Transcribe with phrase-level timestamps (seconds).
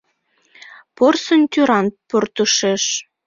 [0.95, 2.83] Порсын тӱран портышеш